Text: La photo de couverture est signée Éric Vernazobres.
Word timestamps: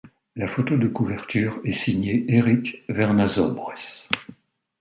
La 0.35 0.47
photo 0.47 0.77
de 0.77 0.87
couverture 0.87 1.59
est 1.63 1.71
signée 1.73 2.25
Éric 2.27 2.81
Vernazobres. 2.89 3.71